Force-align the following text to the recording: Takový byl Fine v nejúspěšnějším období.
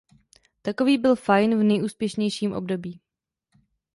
Takový 0.61 0.97
byl 0.97 1.15
Fine 1.15 1.55
v 1.55 1.63
nejúspěšnějším 1.63 2.53
období. 2.53 3.01